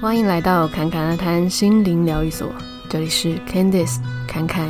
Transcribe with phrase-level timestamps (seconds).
[0.00, 2.50] 欢迎来到侃侃而谈心灵疗愈所，
[2.88, 4.66] 这里是 Candice 侃侃。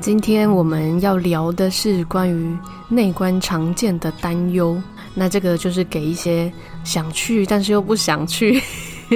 [0.00, 2.58] 今天我们要聊的是关于
[2.88, 4.76] 内观常见的担忧，
[5.14, 6.52] 那这个就是给一些
[6.82, 8.60] 想去但是又不想去，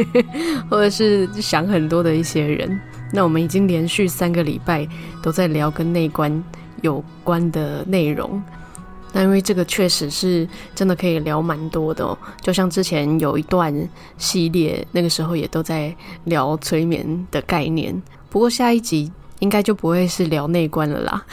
[0.70, 2.80] 或者是想很多的一些人。
[3.12, 4.86] 那我们已经连续三个礼拜
[5.20, 6.44] 都在聊跟内观
[6.82, 8.40] 有关的内容。
[9.16, 13.74] 那因为这个确实是真的可以聊蛮多的哦，就像之前有一段
[14.18, 18.02] 系列，那个时候也都在聊催眠的概念。
[18.28, 21.24] 不过下一集应该就不会是聊内观了啦。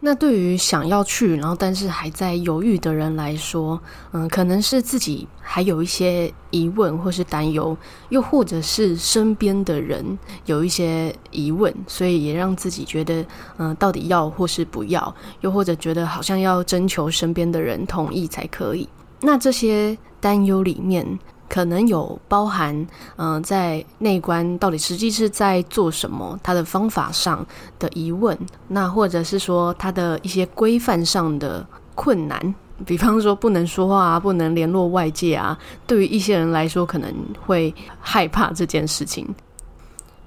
[0.00, 3.80] 那对于想要去，然后但是还在犹豫的人来说，
[4.12, 7.76] 嗯，可能是自己还有一些疑问或是担忧，
[8.08, 10.16] 又或者是身边的人
[10.46, 13.26] 有一些疑问，所以也让自己觉得，
[13.56, 18.88] 嗯，到底要或是不要，又或者觉得好像要征求身边的人同意才可以。
[19.20, 21.18] 那这些担忧里面，
[21.48, 27.46] 可能有包含，嗯、在内观到底实际是在做什么，他的方法上
[27.78, 37.12] 的疑问，那或者是说他的一些规范上的困难，比方说不能说话啊，不能联络外界啊，对于一些人来说可能
[37.46, 39.26] 会害怕这件事情，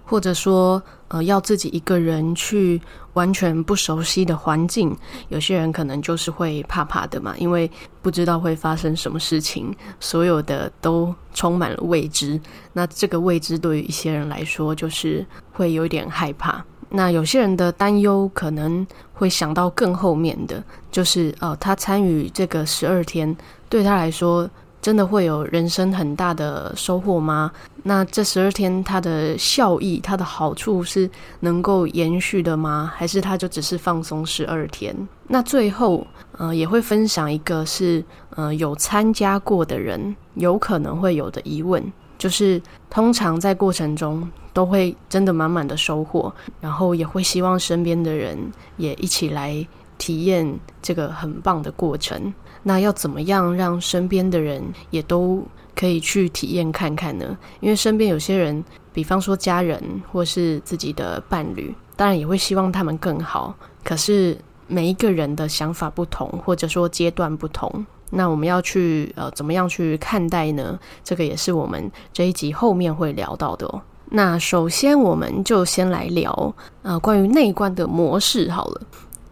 [0.05, 0.81] 或者说。
[1.11, 2.81] 呃，要自己一个人去
[3.15, 4.95] 完全不熟悉的环境，
[5.27, 7.69] 有些人可能就是会怕怕的嘛，因为
[8.01, 12.39] 不知道会发生什么事情，所有的都充满了未知。
[12.71, 16.63] 那这个未知对于一些人来说，就是会有点害怕。
[16.87, 23.35] 那有些人的担忧可能会想到更后面的，就是呃，他参与这个十二天，
[23.67, 24.49] 对他来说。
[24.81, 27.51] 真的会有人生很大的收获吗？
[27.83, 31.09] 那这十二天它的效益、它的好处是
[31.41, 32.91] 能够延续的吗？
[32.95, 34.95] 还是它就只是放松十二天？
[35.27, 36.05] 那最后，
[36.37, 41.83] 呃，也会分享一个是，呃，有参加过的人有可能会有的疑问，
[42.17, 48.37] 就是通常在过程中都会真的满满的收获，然后也会希望身边的人
[48.77, 49.65] 也一起来
[49.97, 52.33] 体验这个很棒的过程。
[52.63, 55.43] 那要怎么样让身边的人也都
[55.75, 57.37] 可以去体验看看呢？
[57.59, 58.63] 因为身边有些人，
[58.93, 63.55] 比方说家人或是自己的伴侣，当然也会希望他们更好。
[63.83, 70.79] 可是每一个人的想法不同，或者说阶段不同，那我们要去呃怎么样去看待呢？
[71.03, 73.81] 这个也是我们这一集后面会聊到的哦。
[74.11, 78.81] 那首先我们就先来聊呃关于内观的模式好了，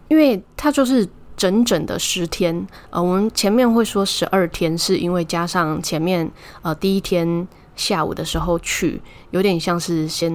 [0.08, 1.08] 因为它就是。
[1.40, 6.30] 整整的十天，呃，我们前面会说十二天，是因为加上前面
[6.60, 10.30] 呃第一天下午的时候去，有点像是先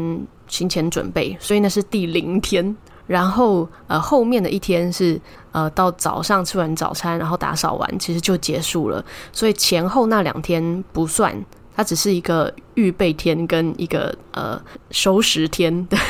[0.47, 2.75] 行前准备，所以那是第零天。
[3.05, 5.21] 然后呃后面的一天是
[5.51, 9.05] 呃到早上吃完早餐，然后打扫完，其实就结束了。
[9.31, 11.31] 所以前后那两天不算，
[11.75, 15.97] 它只是一个预备天跟一个呃收拾天的。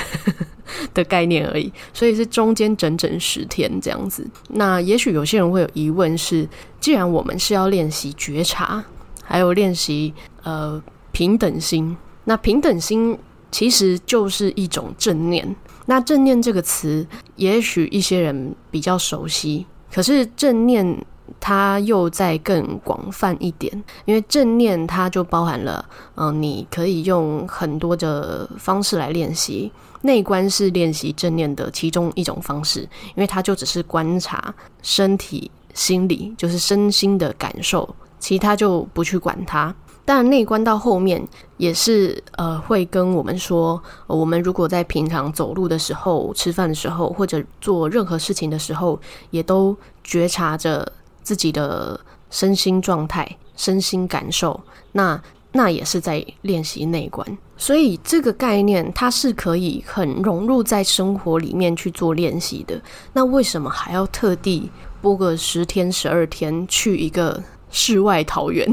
[0.96, 4.28] 的概念而已，所以是中间整整十天这样子。
[4.50, 6.50] 那也许有些人会有疑问是：
[6.80, 8.84] 既然我们是要练习觉察，
[9.24, 10.12] 还有练习
[10.42, 10.82] 呃
[11.12, 13.18] 平等心，那平等心
[13.52, 15.56] 其实就是一种正念。
[15.86, 17.06] 那正念这个词，
[17.36, 21.06] 也许一些人比较熟悉，可是正念
[21.48, 23.72] 它又再更广泛一点，
[24.06, 25.86] 因为正念它就包含了，
[26.16, 29.72] 嗯、你可以用很多的方式来练习。
[30.02, 32.80] 内观是练习正念的其中一种方式，
[33.10, 34.52] 因为它就只是观察
[34.82, 39.72] 身体、心理，就是身心的感受，其他就不去管它。
[40.04, 41.24] 但，内观到后面
[41.58, 50.92] 也是呃，会跟我们说，我们如果在平常走路的时候、吃饭的时候，或者做任何事情的时候，也都觉察着
[51.26, 52.00] 自己的
[52.30, 53.28] 身心状态、
[53.58, 54.58] 身心感受。
[54.94, 55.22] 那
[55.52, 57.26] 那也是在练习内观，
[57.56, 62.80] 所以这个概念它是可以很融入在生活里面去做练习的。
[63.14, 64.70] 那为什么还要特地
[65.02, 67.42] 播个十天、十二天去一个
[67.72, 68.70] 世外桃源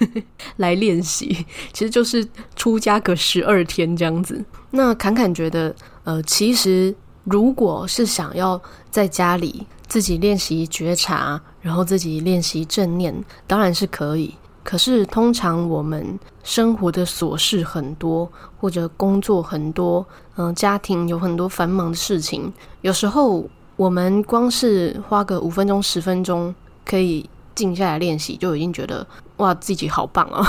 [0.56, 1.46] 来练习？
[1.72, 4.44] 其实就是出家个十二天这样子。
[4.70, 5.74] 那侃侃觉得，
[6.04, 6.94] 呃，其实
[7.24, 8.60] 如果是想要
[8.90, 13.14] 在家里自己练习觉察，然后自己练习正念，
[13.46, 14.34] 当然是可以。
[14.62, 18.28] 可是，通常我们生活的琐事很多，
[18.58, 20.04] 或者工作很多，
[20.34, 22.52] 嗯、家庭有很多繁忙的事情。
[22.80, 26.52] 有时候，我们光是花个五分钟、十分钟，
[26.84, 29.06] 可以静下来练习，就已经觉得
[29.36, 30.44] 哇，自己好棒哦。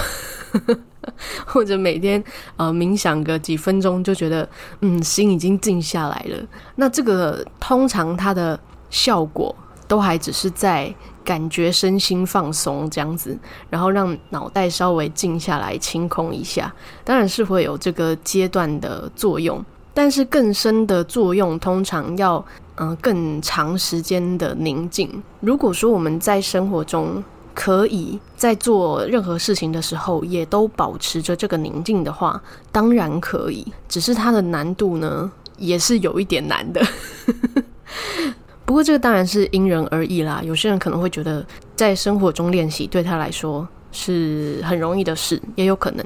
[1.46, 2.22] 或者每天
[2.58, 4.50] 呃冥想个几分钟，就觉得
[4.82, 6.44] 嗯，心已经静下来了。
[6.76, 9.56] 那这个通常它的效果
[9.88, 10.94] 都还只是在。
[11.28, 13.38] 感觉身心放松这样子，
[13.70, 16.74] 然后让脑袋稍微静下来、清空一下，
[17.04, 19.62] 当然是会有这个阶段的作用。
[19.94, 22.42] 但是更深的作用，通常要
[22.76, 25.22] 嗯、更长时间的宁静。
[25.42, 27.22] 如果说我们在生活中
[27.54, 32.42] 可以在做任何事情的时候，也都保持着这个宁静的话，
[32.72, 33.68] 当然可以。
[33.90, 36.82] 只是它的难度呢，也是有一点难的。
[38.68, 40.42] 不过这个当然是因人而异啦。
[40.44, 41.44] 有些人可能会觉得
[41.78, 46.06] 在生活中练习对他来说是很容易的事，也有可能。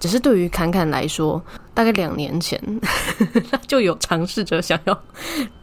[0.00, 1.40] 只是对于侃侃来说，
[1.72, 2.60] 大概两年前
[3.48, 5.02] 他就有尝试着想要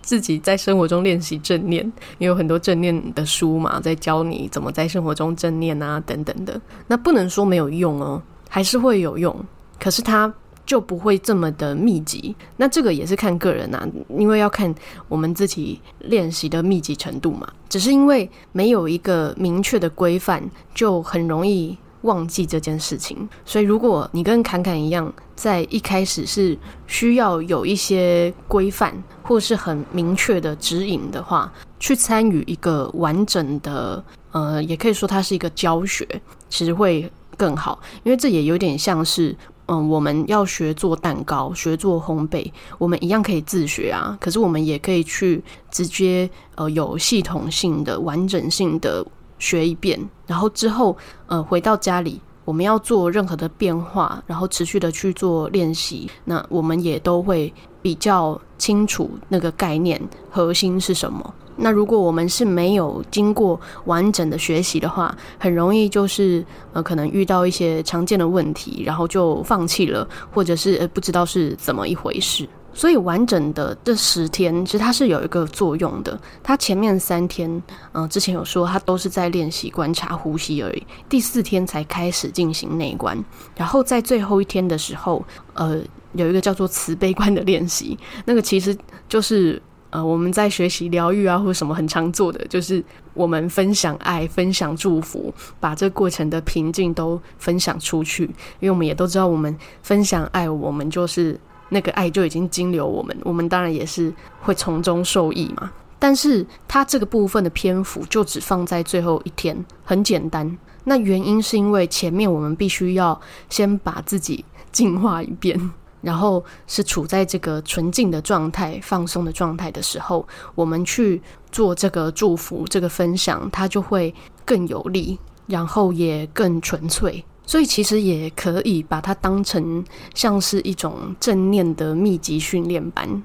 [0.02, 6.60] 自己在生活中练习正念，也有很多正念的书嘛，在教你怎么在生活中正念啊等等的。
[6.88, 9.36] 那不能说没有用哦，还是会有用。
[9.78, 10.34] 可是他。
[10.68, 14.74] 就不会这么的密集，那这个也是看个人啊，因为要看
[15.08, 17.48] 我们自己练习的密集程度嘛。
[17.70, 20.44] 只是因为没有一个明确的规范，
[20.76, 23.28] 就很容易忘记这件事情。
[23.46, 28.94] 所以如果你跟侃侃一样，在一开始是需要有一些规范
[29.24, 31.50] 或是很明确的指引的话，
[31.80, 36.06] 去参与一个完整的，呃，也可以说它是一个教学，
[36.50, 39.34] 其实会更好，因为这也有点像是。
[39.68, 44.18] 嗯，我们要学做蛋糕，学做烘焙，我们一样可以自学啊。
[44.20, 49.06] 可是我们也可以去直接呃有系统性的、完整性的
[49.40, 50.98] 学一遍，然后之后
[51.28, 61.34] 呃回到家里，我们要做任何的变化，然后持续的去做练习，那我们也都会比较清楚那个概念核心是什么。
[61.58, 72.48] 那如果我们是没有经过完整的学习的话，很容易就是呃可能遇到一些常见的问题，然后就放弃了，或者是呃不知道是怎么一回事。
[72.74, 76.20] 所以完整的这十天，其实它是有一个作用的。
[76.44, 77.50] 它前面三天，
[77.94, 80.86] 嗯、之前有说它都是在练习观察呼吸而已。
[81.10, 83.18] 第四天才开始进行内观，
[83.56, 85.26] 然后在最后一天的时候，
[85.56, 85.80] 呃，
[86.14, 88.78] 有一个叫做慈悲观的练习，那个其实
[89.10, 89.60] 就是。
[89.90, 98.26] 呃，我们在学习疗愈啊，或者什么很常做的，就是我们分享爱、分享祝福，把这过程的平静都分享出去。
[98.60, 101.40] 因为我们也都知道，我们分享爱，我们就是
[101.70, 105.72] 那个爱就已经经流我们，我们当然也是会从中受益嘛。
[106.00, 110.58] 但是它这个部分的篇幅就只放在最后一天，很简单。
[110.84, 113.20] 那原因是因为前面我们必须要
[113.50, 115.72] 先把自己净化一遍。
[116.08, 120.26] 然后是处在这个纯净的状态、放松的状态的时候，
[120.56, 121.22] 我们去
[121.52, 124.16] 做这个祝福、这个分享，它就会
[124.46, 127.22] 更有力，然后也更纯粹。
[127.46, 129.84] 所以其实也可以把它当成
[130.16, 133.22] 像是一种正念的密集训练班。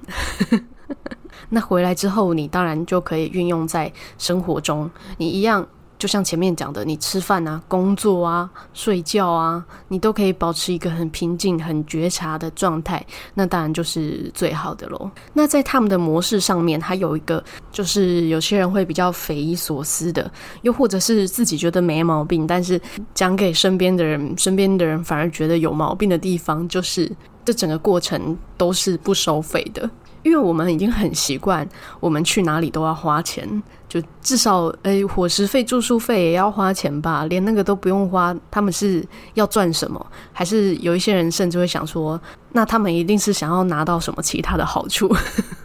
[1.47, 5.65] 那回来之后，你当然就可以运用在生活中，你一样。
[6.03, 13.01] 就像前面讲的，你吃饭啊、工作啊、睡觉啊，你都可以保持一个很平静、很觉察的状态，
[13.33, 15.09] 那当然就是最好的喽。
[15.31, 17.41] 那在他们的模式上面，还有一个
[17.71, 20.29] 就是有些人会比较匪夷所思的，
[20.63, 22.77] 又或者是自己觉得没毛病，但是
[23.13, 27.09] 讲给身边的人，身边的人反而觉得有毛病的地方，就是
[27.45, 29.89] 这整个过程都是不收费的。
[30.23, 31.67] 因为我们已经很习惯，
[31.99, 33.61] 我们去哪里都要花钱，
[33.93, 40.03] 就至少诶、伙食费、住宿费也要花钱吧，连那个都不用花，他们是要赚什么？
[40.31, 42.19] 还是有一些人甚至会想说，
[42.53, 45.15] 那他们一定是想要拿到什么其他的好处？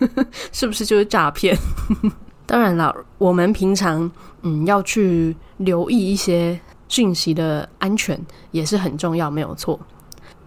[0.52, 1.56] 是不是就是诈骗？
[2.44, 4.10] 当然了，我们平常
[4.42, 9.80] 嗯要去留意一些讯息的安全也是很重要，没有错。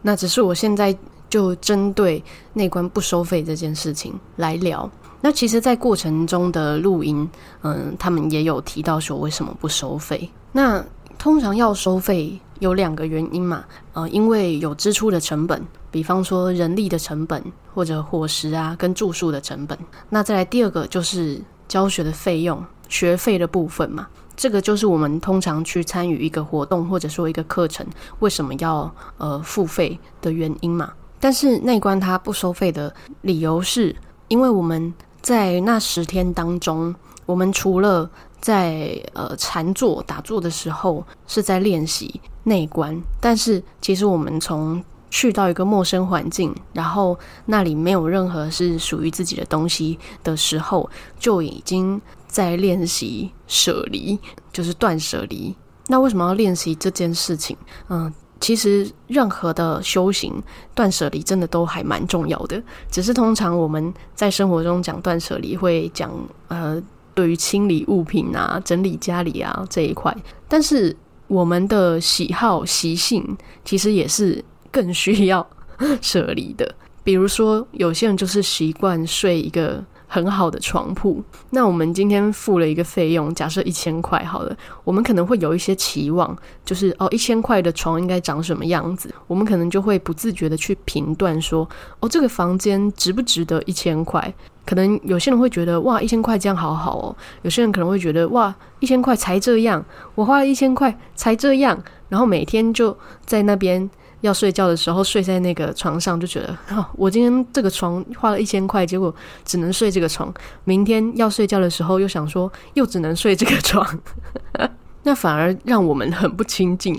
[0.03, 0.95] 那只是我现在。
[1.31, 4.91] 就针对内观不收费这件事情来聊。
[5.21, 7.29] 那其实，在过程中的录音，
[7.61, 10.29] 嗯，他们也有提到说为什么不收费。
[10.51, 10.83] 那
[11.17, 13.63] 通常要收费有两个原因嘛，
[13.93, 17.41] 呃，因为有支出的成本，比方说人力的成本
[17.73, 19.77] 或者伙食啊跟住宿的成本。
[20.09, 24.07] 那再来第二个就是教学的费用，学费的部分嘛。
[24.35, 27.85] 这个就是我们通常去参与一个活动或者说一个课程，
[28.19, 30.91] 为什么要呃付费的原因嘛。
[31.19, 33.95] 但是内观它不收费的理由是，
[34.27, 36.93] 因为我们在那十天当中，
[37.25, 38.09] 我们除了
[38.39, 54.19] 在呃禅坐打坐的时候是在练习内观，但是其实我们从去到一个陌生环境，然后那里没有任何是属于自己的东西的时候，就已经在练习舍离，
[54.51, 55.55] 就是断舍离。
[55.87, 57.55] 那为什么要练习这件事情？
[57.89, 58.11] 嗯。
[58.41, 60.33] 其实任何的修行
[60.75, 66.11] 断舍离真的都还蛮重要的，只是通常我们在生活中讲断舍离会讲
[66.49, 66.81] 呃
[67.13, 70.13] 对于清理物品啊、整理家里啊这一块，
[70.49, 70.93] 但是
[71.27, 75.47] 我们的喜好习性其实也是更需要
[76.01, 76.75] 舍离的。
[77.03, 79.81] 比如说，有些人就是习惯睡一个。
[80.13, 84.53] 很好的床铺，那我们今天付了一个费用，假设一千块好了，
[84.83, 91.65] 我们可能会有一些期望，就是哦，一千块的床应该长什么样子，我们可能就会不自觉的去评断说，
[92.01, 94.33] 哦，这个房间值不值得一千块？
[94.65, 99.81] 可能有些人会觉得，哇，一千块这样好好哦，有些人可能会觉得，哇，一千块才这样，
[100.15, 103.89] 我花了一千块才这样，然后每天就在那边。
[104.21, 106.57] 要睡觉的时候睡在那个床上，就觉得，
[106.95, 109.13] 我今天这个床花了一千块，结果
[109.43, 110.33] 只能睡这个床。
[110.63, 113.99] 明天要睡觉的时候又想说，又只能睡这个床，
[115.03, 116.95] 那反而让我们很不亲近。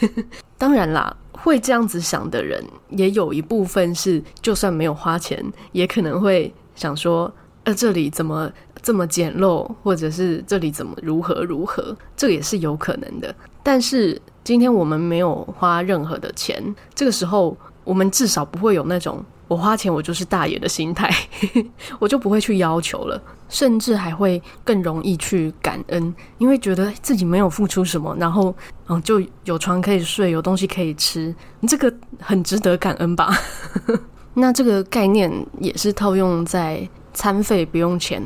[0.56, 7.30] 当然啦，会这样子想的人，也有一部分是就算没有花钱，也可能会想说，
[7.64, 13.34] 呃，这里怎么这么简陋，或者是这里怎么如何如何，这也是有可能的。
[13.62, 14.18] 但是。
[14.44, 16.62] 今天我们没有花任何的钱，
[16.94, 21.10] 这个时候我们至少不会有那种我花钱我就是大爷的心态，
[21.98, 28.54] 我就不会去要求了，甚至还会更容易去感恩，因为觉得自己没有付出什么，然后
[28.88, 31.34] 嗯就有床可以睡，有东西可以吃，
[31.66, 33.34] 这个很值得感恩吧？
[34.34, 38.22] 那这个概念也是套用在餐费不用钱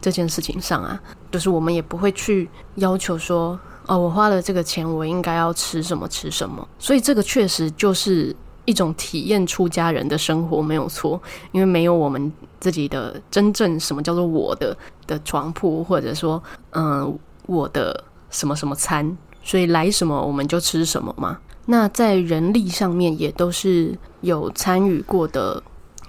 [0.00, 1.00] 这件事情上啊，
[1.30, 3.56] 就是我们也不会去要求说。
[3.90, 11.20] 哦，我花了这个钱，我应该要吃什么吃什么，所以这个确实就是一种体验出家人的生活，没有错。
[11.50, 14.76] 因为没有我们自己的真正什么叫做我的
[15.08, 21.40] 的床铺，或者说，嗯，我的什么什么餐，所以来什么我们就吃什么嘛。
[21.66, 25.60] 那在人力上面也都是有参与过的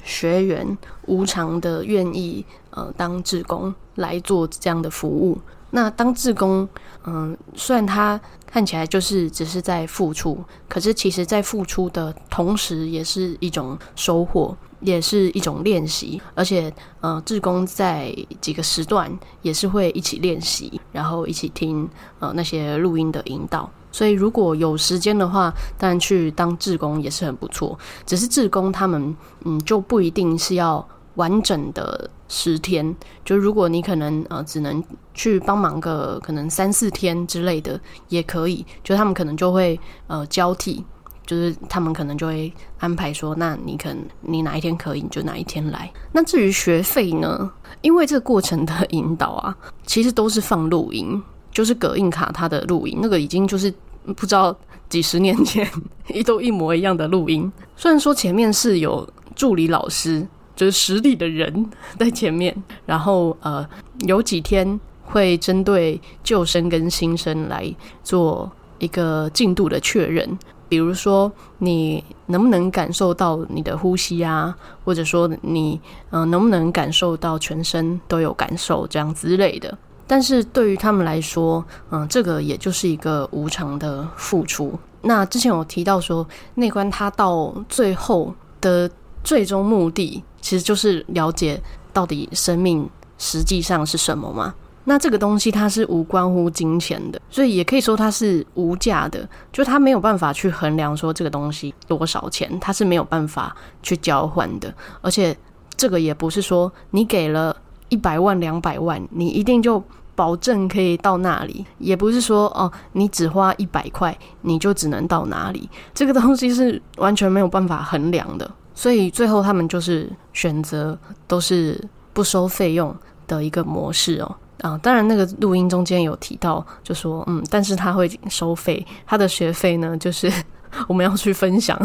[0.03, 5.39] 学员，无偿的愿意呃当志工来做这样的服务。
[5.71, 6.67] 那当志工，
[7.05, 16.21] 嗯，虽然他看起来就是只是在付出，可是其实在付出的同时，也是一种收获，也是一种练习。
[16.35, 19.09] 而且，呃，志工在几个时段
[19.41, 23.69] 也是会一起练习，然后一起听呃那些录音的引导。
[23.93, 27.79] 所以，如果有时间的话，当然去当志工也是很不错。
[28.05, 30.85] 只是志工他们，嗯，就不一定是要。
[31.15, 40.83] 完整的十天，就如果你可能呃只能去帮忙个可能三四天之类的也可以，就他们可能就会呃交替，
[41.25, 45.91] 就是他们可能就会安排说，那你可能你哪一天可以，你就哪一天来。
[46.13, 47.51] 那至于学费呢？
[47.81, 53.73] 因为这个过程的引导啊，其实都是放录音，就是葛印卡他的录音，那个已经就是
[54.15, 54.55] 不知道
[54.87, 55.67] 几十年前
[56.07, 57.51] 一 都一模一样的录音。
[57.75, 60.25] 虽然说前面是有助理老师。
[60.55, 62.55] 就是实力的人 在前面，
[62.85, 63.67] 然后呃，
[64.01, 70.37] 有几天会针对旧生跟新生来做一个进度的确认，
[70.69, 74.55] 比如说你能不能感受到你的呼吸啊，
[74.85, 75.79] 或者说你
[76.11, 79.77] 嗯、能不能感受到全身都有感受这样之类的。
[80.07, 84.77] 但是对于他们来说，嗯、这个也就是一个无偿的付出。
[85.03, 88.89] 那之前有提到说，内观它到最后的
[89.23, 90.23] 最终目的。
[90.41, 91.61] 其实就是了解
[91.93, 94.53] 到底生命实际上是什么嘛？
[94.85, 104.73] 那这个东西它是无关乎金钱的，所以也可以说它是无价的，就它没有办法去衡量说这个东西多少钱，它是没有办法去交换的。
[105.01, 105.37] 而且
[105.77, 107.55] 这个也不是说你给了
[107.89, 109.81] 一百万、两百万，你一定就
[110.15, 115.69] 保证可以到那里，也不是说哦，你只花一百块，你就只能到哪里。
[115.93, 118.51] 这个东西是完全没有办法衡量的。
[118.81, 120.97] 所以最后他们就是选择
[121.27, 121.79] 都是
[122.13, 122.95] 不收费用
[123.27, 124.35] 的一个模式哦。
[124.61, 130.33] 啊，当然那个录音中间有提到，就说嗯，但是他会收费，他的学费呢就是
[130.89, 131.79] 我们要去分享，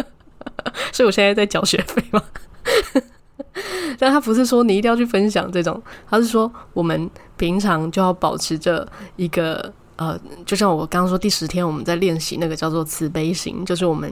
[0.92, 2.22] 所以我现在在缴学费嘛。
[3.98, 8.86] 但他不是说你一定要去分享这种，他是说我们平常就要保持着
[9.16, 9.72] 一个。
[10.00, 14.10] 呃，就像我刚刚说，第十天我们在练习那个叫做慈悲心，就是我们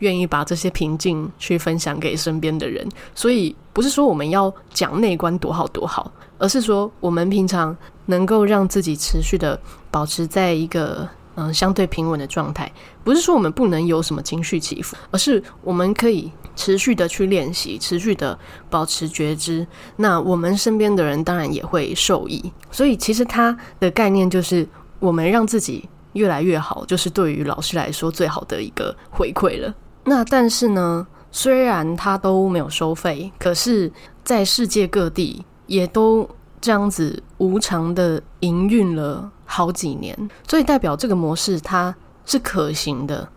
[0.00, 2.84] 愿意把这些平静去分享给身边的人。
[3.14, 9.56] 所以不是说我们要讲内观多好多好，而是说我们平常能够让自己持续的
[9.88, 12.68] 保持在一个嗯、相对平稳的状态。
[13.04, 18.36] 不是说我们不能有什么情绪起伏，而是我们可以持续的去练习，持续的
[18.68, 19.64] 保持觉知。
[19.94, 22.52] 那我们身边的人当然也会受益。
[22.72, 24.66] 所以其实它的概念就是。
[25.00, 29.74] 我们让自己越来越好，就是对于老师来说最好的一个回馈了。
[30.04, 33.90] 那但是呢，虽然他都没有收费，可是
[34.22, 36.28] 在世界各地也都
[36.60, 40.16] 这样子无偿的营运了好几年，
[40.48, 43.28] 所以代表这个模式它是可行的。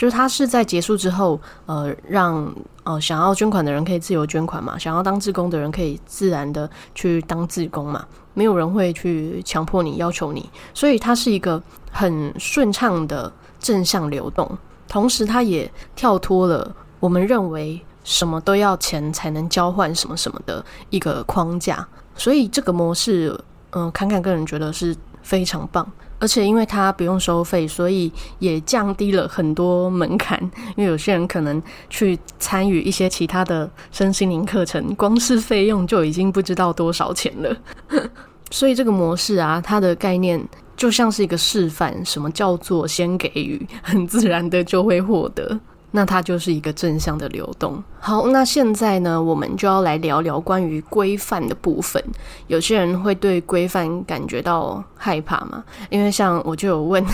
[0.00, 2.50] 就是他是在结束之后，呃，让
[2.84, 14.50] 呃想要捐款的人可以自由捐款嘛，想要当志工的人可以自然的去当志工嘛，没有人会去强迫你、要求你，所以它是一个很顺畅的正向流动。
[14.88, 21.86] 同时，它也跳脱了我们认为什么都要钱才能交换什么什么的一个框架。
[22.16, 23.38] 所以这个模式，
[23.72, 25.86] 嗯、呃，侃侃个人觉得是非常棒。
[26.18, 30.38] 而且因为它不用收费，所以也降低了很多门槛。
[30.76, 37.56] 因为有些人可能去参与一些其他的身心灵课程，光是费用就已经不知道多少钱了。
[38.50, 40.38] 所以这个模式啊，它的概念
[40.76, 45.58] 就像是一个示范，什么叫做先给予，很自然的就会获得。
[45.90, 47.82] 那它就是一个正向的流动。
[47.98, 52.02] 好，那现在呢，我们就要来聊聊关于规范的部分。
[52.46, 55.64] 有些人会对规范感觉到害怕嘛？
[55.90, 57.04] 因为像我就有问，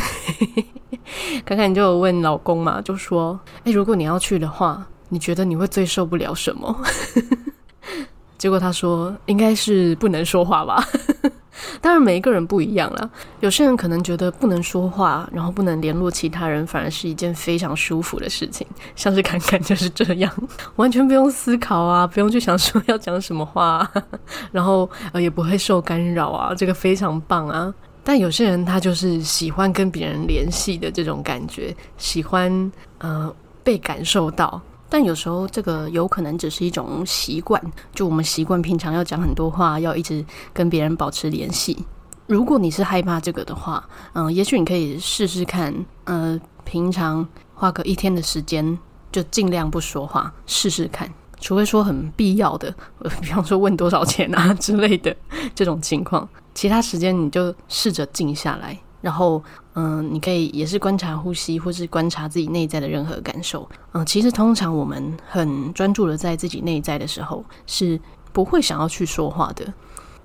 [1.44, 6.76] 看看你就有问老公嘛，就说：“诶，如果你要去的话，你觉得你会最受不了什么？”
[8.38, 10.84] 结果他说：“应该是不能说话吧。
[11.80, 13.10] ”当然，每一个人不一样啦。
[13.40, 18.66] 有些人可能觉得不能说话，然后不能联络其他人，反而是一件非常舒服的事情。
[18.94, 20.30] 像是侃侃就是这样，
[20.76, 23.92] 完全不用思考啊，不用去想说要讲什么话啊，
[24.52, 27.72] 然后呃也不会受干扰啊，这个非常棒啊。
[28.04, 34.60] 但有些人他就是喜欢跟别人联系的这种感觉，喜欢呃被感受到。
[34.88, 37.60] 但有时候这个有可能只是一种习惯，
[37.94, 41.76] 就我们习惯平常要讲很多话，要一直跟别人保持联系。
[42.26, 45.72] 如果你是害怕这个的话，嗯，也许你可以试试看，
[46.04, 48.78] 呃，平常花个一天的时间，
[49.12, 51.12] 就尽量不说话，试试看。
[51.38, 52.74] 除非说很必要的，
[53.20, 55.14] 比方说问多少钱啊之类的
[55.54, 58.76] 这种情况，其他时间你就试着静下来。
[59.06, 59.40] 然后，
[59.74, 63.68] 嗯，你可以也是观察呼吸，或是观察自己内在的任何感受。
[63.92, 68.00] 嗯，其实通常我们很专注的在自己内在的时候，是
[68.32, 69.72] 不会想要去说话的。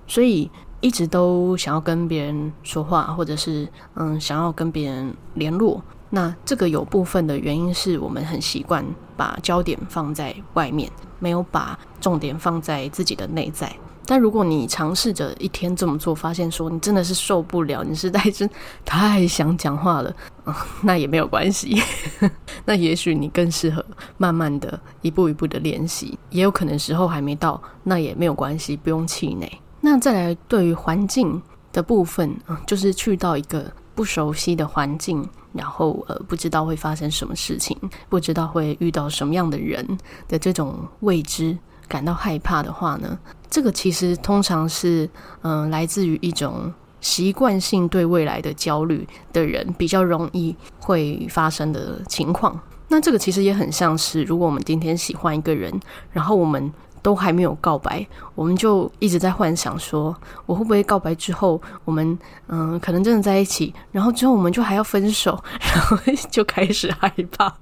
[0.07, 5.79] 所以一直都想要跟别人说话，或者是嗯，想要跟别人联络。
[6.09, 8.83] 那这个有部分的原因是我们很习惯
[9.15, 13.71] 把焦点放在外面，没有把重点放在自己的内在。
[14.05, 18.49] 但如果你尝试着一天这么做，发现说你真的是受不了，你实在是
[18.83, 20.13] 太想讲话了，
[20.45, 21.81] 嗯， 那也没有关系。
[22.65, 23.83] 那也许你更适合
[24.17, 29.49] 慢慢的一步一步的练习，也有可能时候还没到，那也没有关系，不用气馁。
[29.79, 37.77] 那再来对于环境的部分，嗯，就是去到一个不熟悉的环境，然后呃不知道会发生什么事情，
[38.09, 39.85] 不知道会遇到什么样的人
[40.27, 41.57] 的这种未知，
[41.91, 45.09] 感到害怕的话呢，这个其实通常是，
[45.41, 52.57] 嗯、来自于一种习惯性对未来的焦虑的人比较容易会发生的情况。
[52.87, 55.77] 那这个其实也很像是，如果我们今天喜欢一个人，
[56.13, 65.41] 然后我们都还没有告白，我们就一直在幻想说，我会不会告白之后，我们嗯、可能真的在一起，然后之后我们就还要分手，
[65.73, 65.97] 然后
[66.29, 67.53] 就开始害怕。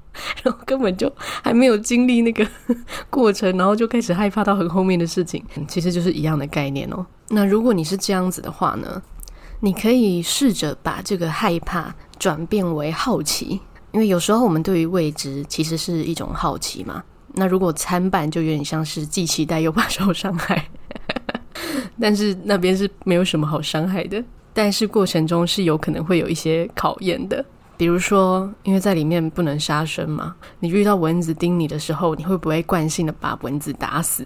[0.43, 2.45] 然后根本就还没有经历那个
[3.09, 7.05] 过程，然后就开始害怕到很后面的事情，其实就是一样的概念哦。
[7.29, 9.01] 那如果你是这样子的话呢，
[9.61, 17.01] 你可以试着把这个害怕转变为好奇，因为有时候我们对于未知其实是一种好奇嘛。
[17.33, 20.65] 那如果参半，就有点像是既期待又怕受伤害，
[21.99, 27.43] 但是那边是没有什么好伤害的，但是过程中是有可能会有一些考验的。
[27.77, 34.25] 比如说，因为在里面不能杀生嘛，你遇到蚊子叮你的时候，你会不会惯性的把蚊子打死？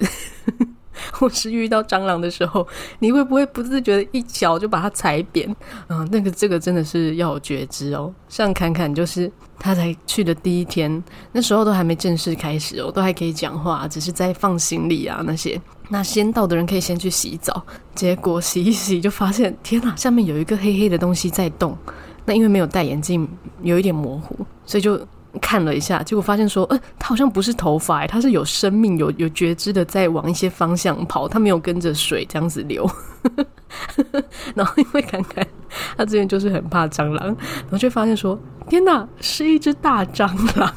[1.11, 2.67] 或是遇到蟑螂的时候，
[2.99, 5.53] 你会不会不自觉的一脚就把它踩扁？
[5.89, 8.13] 嗯，那个这个真的是要有觉知哦。
[8.29, 15.59] 像侃侃就是他才去的第一天，那时候都还没正式开始哦，都还可以讲话，只是在放行李啊那些。
[15.89, 21.77] 那先到的人可以先去洗澡，结果洗一洗就发现，天哪，下面有一个黑黑的东西在动。
[22.25, 23.27] 那因为没有戴眼镜，
[23.61, 24.33] 有一点模糊，
[24.65, 25.05] 所以就
[25.41, 32.89] 看了一下，结果发现说，呃，它好像不是头发，它是有生命、有有觉知的在往一些方向跑，它没有跟着水这样子流。
[34.53, 35.45] 然后因为看看，
[35.97, 38.37] 他之前就是很怕蟑螂，然后就发现说，
[38.69, 40.27] 天哪，是一只大蟑
[40.59, 40.71] 螂，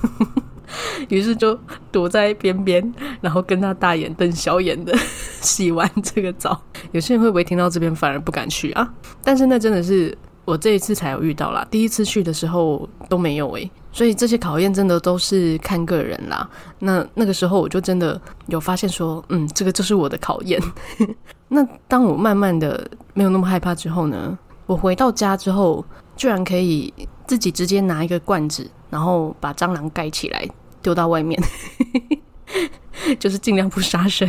[1.09, 1.59] 于是就
[1.93, 4.97] 躲在边边，然后跟他大眼瞪小眼的
[5.43, 6.61] 洗完这个澡。
[6.93, 8.89] 有些人会不会听到这边反而不敢去啊？
[9.23, 10.17] 但是那真的是。
[10.47, 16.47] 我这一次才有遇到啦，第一次去的时候都没有诶，所以这些考验真的都是看个人啦。
[16.81, 20.61] 那那个时候我就真的有发现说，嗯，这个就是我的考验。
[21.49, 25.83] 那当我慢慢的没有那么害怕之后呢，我回到家之后，
[26.15, 26.93] 居然可以
[27.27, 30.47] 自己直接拿一个罐子，然后把蟑螂盖起来，
[30.83, 31.43] 丢到外面，
[33.19, 34.29] 就是尽量不杀生。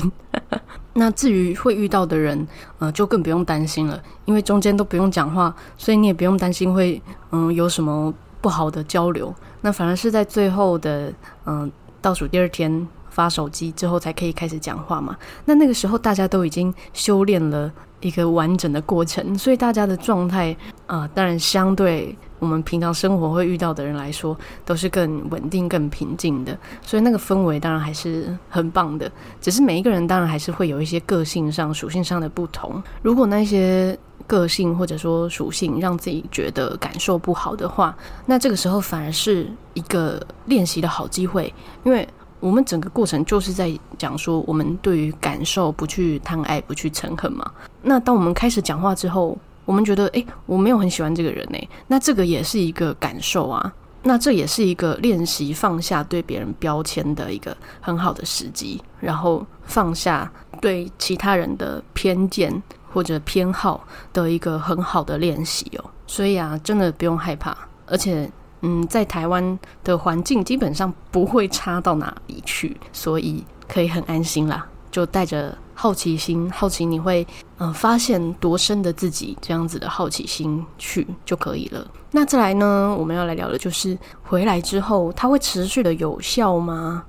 [0.94, 2.48] 那至于会遇到的人，
[2.80, 7.02] 呃，就更不用担心了，因为中间都不用讲话，所以你也不用担心会，
[7.34, 9.34] 嗯，有什么不好的交流。
[9.62, 11.12] 那反而是在最后的，
[11.46, 11.72] 嗯，
[12.02, 15.18] 倒数第二天发手机之后才可以开始讲话嘛。
[15.46, 22.16] 那那个时候大家都已经修炼了一个完整的过程，所以大家的状态，啊、当然相对。
[22.40, 29.12] 我们平常生活会遇到的人来说，都是更稳定、更平静的，所以那个氛围当然还是很棒的。
[29.42, 32.80] 只是每一个人当然还是会有一些个性上、属性上的不同。
[33.02, 41.52] 如果那些个性或者说属性让自己觉得感受不好的话，那这个时候反而是一个练习的好机会，
[41.84, 42.08] 因为
[42.40, 47.50] 我们整个过程就是在讲说，我们对于感受不去贪爱、不去嗔恨嘛。
[47.82, 49.36] 那当我们开始讲话之后，
[49.66, 62.62] 我们觉得，诶，我没有很喜欢这个人诶，那这个也是一个感受啊，那这也是一个练习放下对别人标签的一个很好的时机，然后放下对其他人的偏见
[62.98, 65.86] 或者偏好的一个很好的练习哦。
[66.08, 67.56] 所以啊，真的不用害怕，
[67.86, 68.28] 而且，
[68.62, 75.56] 嗯，在台湾的环境基本上不会差到哪里去，所以可以很安心啦，就带着。
[75.80, 77.28] 好奇心，好奇你会
[77.60, 81.86] 嗯、发现多深的自己，这样子的好奇心去就可以了。
[82.10, 87.04] 那再来呢，我们要来聊的就是回来之后，它会持续的有效吗？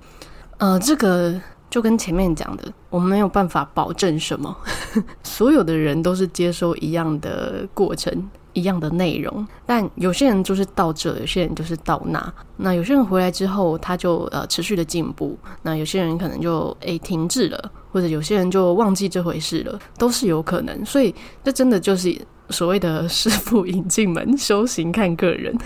[0.59, 4.57] 呃，这个就跟前面讲的，我们没有办法保证什么。
[5.23, 8.29] 所有的人都是接收一样的过程。
[8.55, 12.35] 一样的内容，但有些人就是到这，有些人就是到那。
[12.57, 15.39] 那有些人回来之后，他就呃持续的进步。
[15.63, 20.85] 那有些人可能就诶停滞了，或者有些人就忘记这回事了，都是有可能。
[20.85, 25.57] 所以这真的就是所谓的师傅引进门，修行看个人。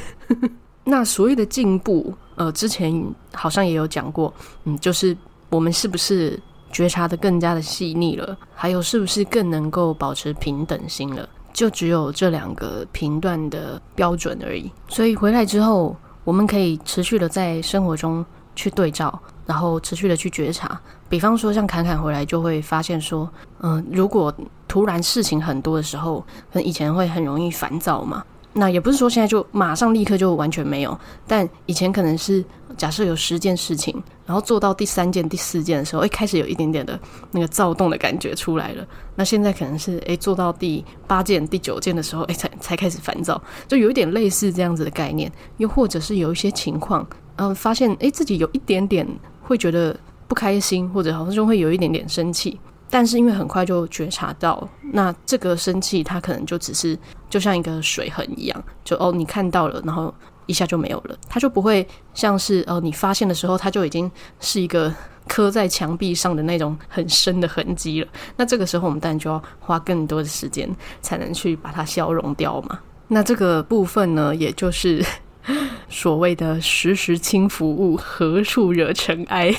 [0.85, 2.93] 那所谓的进步，呃，之前
[3.33, 4.35] 好像也有讲过，
[4.65, 5.17] 嗯，就是
[5.53, 6.41] 我们是不是
[6.73, 11.29] 觉察得更加的细腻了，还有是不是更能够保持平等心了。
[11.53, 18.25] 就只有这两个频段的标准而已，所以回来之后，我们可以持续的在生活中
[18.57, 20.81] 去对照，然后持续的去觉察。
[21.11, 23.29] 比方说，像侃侃回来就会发现说，
[23.61, 24.35] 嗯、如果
[24.67, 28.25] 突然事情很多的时候，可能以前会很容易烦躁嘛。
[28.55, 32.43] 那也不是说现在就马上立刻就完全没有，但以前可能是
[32.77, 36.99] 假设有十件事情，然后做到第三件、第四件的时候，诶，开始有一点点的
[37.31, 38.87] 那个躁动的感觉出来了。
[39.15, 45.31] 那现在可能是诶，做到第八件、第九件的时候，诶，才才开始烦躁，就有一点类似这样子的概念。
[45.59, 47.07] 又或者是有一些情况，
[47.37, 49.07] 嗯，发现诶，自己有一点点
[49.43, 49.97] 会觉得
[50.29, 52.59] 不开心，或者好像就会有一点点生气。
[52.91, 56.99] 但是因为很快就觉察到，那这个生气它可能就只是
[57.31, 60.15] 就像一个水痕一样，就哦你看到了，然后
[60.47, 64.93] 一下就没有了，它就不会像是哦你发现的时候，它就已经是一个
[65.29, 68.09] 刻在墙壁上的那种很深的痕迹了。
[68.37, 70.69] 那这个时候我们当然就要花更多的时间
[71.01, 72.79] 才能去把它消融掉嘛。
[73.09, 75.05] 那这个部分呢，也就是。
[75.89, 79.53] 所谓的时时轻浮物，何处惹尘埃？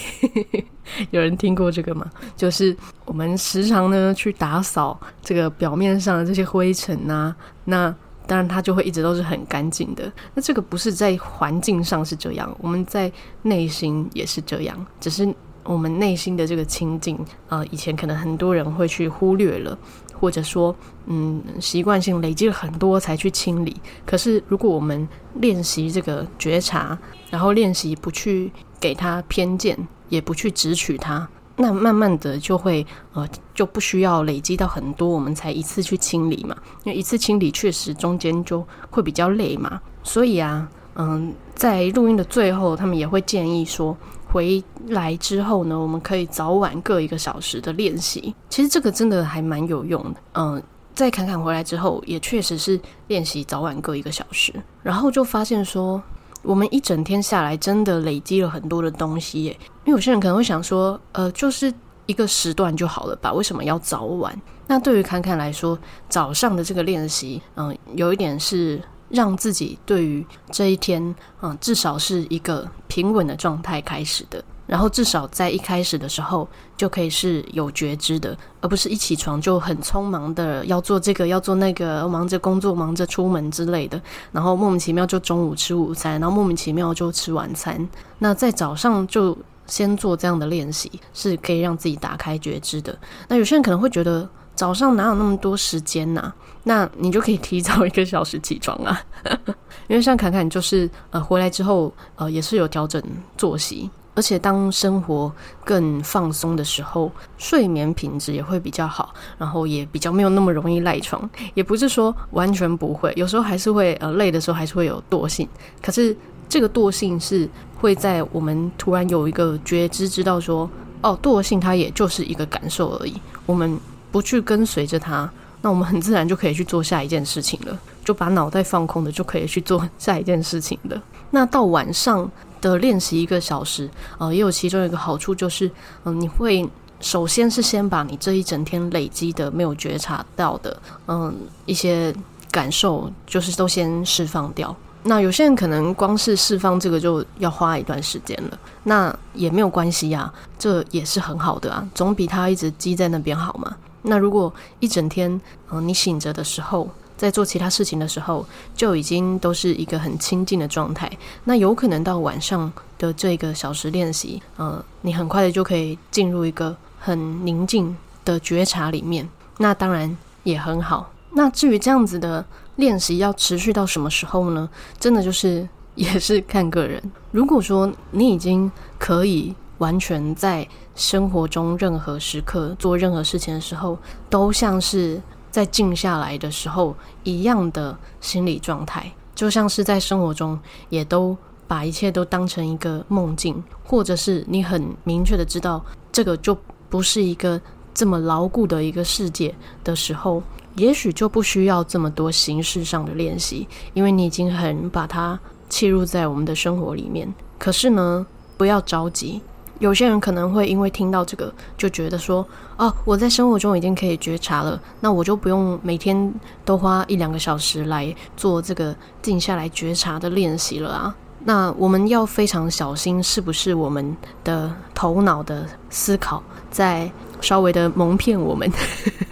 [1.11, 2.09] 有人听过这个吗？
[2.37, 7.93] 就是我们时常呢去打扫这个表面上的这些灰尘啊，那
[8.27, 10.11] 当然它就会一直都是很干净的。
[10.33, 15.33] 那这个不是在环境上是这样，我们在内心也是这样，只是
[15.63, 17.17] 我们内心的这个清净，
[17.49, 19.77] 呃，以前可能很多人会去忽略了。
[20.19, 20.73] 或者说，
[21.07, 23.75] 嗯，习惯性累积了很多才去清理。
[24.05, 25.05] 可是，如果我们
[25.41, 26.97] 练习这个觉察，
[27.29, 36.55] 然后练习不去给他偏见，也不去执取他，那慢慢的就会呃，就不需要累积到很多，我们才一次去清理嘛。
[36.83, 39.79] 因为一次清理确实中间就会比较累嘛。
[40.03, 43.97] 所以啊，嗯，在录音的最后，他们也会建议说。
[44.33, 48.33] 回来之后呢，我们可以早晚各一个小时的练习。
[48.49, 50.15] 其实这个真的还蛮有用的。
[50.33, 50.59] 嗯，
[50.95, 56.01] 在侃侃回来之后，也确实是练习早晚各一个小时，然后就发现说，
[56.43, 59.57] 我们一整天下来真的累积了很多的东西耶。
[59.85, 61.73] 因为有些人可能会想说，呃，就是
[62.05, 63.33] 一个时段就好了吧？
[63.33, 64.39] 为什么要早晚？
[64.67, 65.77] 那对于侃侃来说，
[66.07, 68.79] 早上的这个练习，嗯，有一点是。
[69.09, 74.43] 让自己对于这一天，嗯，至少是一个平稳的状态开始的。
[74.73, 87.87] 然后至少在一开始的时候就可以是有觉知的，而不是一起床就很匆忙的要做这个要做那个，忙着工作忙着出门之类的，然后莫名其妙就中午吃午餐，然后莫名其妙就吃晚餐。
[88.17, 92.97] 那在早上就先做这样的练习，是可以让自己打开觉知的。
[93.27, 96.33] 那有些人可能会觉得早上哪有那么多时间呐、
[96.63, 98.99] 那你就可以提早一个小时起床啊，
[99.85, 102.99] 因为像侃侃就是呃回来之后呃也是有调整
[103.37, 103.87] 作息。
[104.15, 105.31] 而且当生活
[105.65, 111.27] 更放松的时候，睡眠品质也会比较好，然后也比较没有那么容易赖床。
[111.55, 115.47] 也不是说完全不会，有时候还是会呃累的时候还是会有惰性。
[115.81, 116.15] 可是
[116.47, 120.69] 这个惰性是会在我们突然有一个觉知，知道说
[121.01, 123.19] 哦，惰性它也就是一个感受而已。
[123.47, 123.79] 我们
[124.11, 125.27] 不去跟随着它，
[125.61, 131.01] 那我们很自然就可以去做下一件事情了，就把脑袋放空的就可以去做下一件事情了。
[131.31, 132.29] 那到晚上。
[132.63, 135.69] 的练习一个小时，呃，也有其中一个好处就是，
[136.05, 136.67] 嗯、你会
[137.01, 142.15] 首先是先把你这一整天累积的没有觉察到的，嗯、一些
[142.49, 144.73] 感受，就是都先释放掉。
[145.03, 153.75] 那有些人可能光是释放这个就要花一段时间了，那也没有关系呀、这也是很好的啊，总比他一直积在那边好嘛。
[154.01, 156.89] 那如果一整天，嗯、你醒着的时候，
[157.23, 161.09] 在做其他事情的时候，就已经都是一个很清静的状态。
[161.45, 169.29] 那有可能到晚上的这个小时练习，呃，你很快的就可以进入一个很宁静的觉察里面。
[169.59, 171.13] 那当然也很好。
[171.31, 174.69] 那至于这样子的练习要持续到什么时候呢？
[174.99, 177.01] 真的就是 也是看个人。
[177.31, 183.97] 如果说你已经可以完全在生活中任何时刻做任何事情的时候，
[184.29, 185.21] 都像是。
[185.53, 191.37] 在静下来的时候，一样的心理状态，就像是在生活中，也都
[191.67, 195.79] 把一切都当成一个梦境，或者是你很明确的知道，
[196.11, 196.57] 这个就
[196.89, 197.61] 不是一个
[197.93, 200.41] 这么牢固的一个世界的时候，
[200.75, 205.39] 也许就不需要这么多形式上的练习，因为你已经很把它
[205.69, 207.31] 切入在我们的生活里面。
[207.59, 208.25] 可是呢，
[208.57, 209.39] 不要着急。
[209.83, 212.47] 有些人可能会因为听到这个，就觉得说
[212.79, 224.15] ：“哦，我在生活中已经可以觉察了，那我就不用每天都花一两个小时来做这个静下来觉察的练习了啊。”那我们要非常小心，是不是我们
[224.45, 226.41] 的头脑的思考
[226.71, 228.71] 在稍微的蒙骗我们，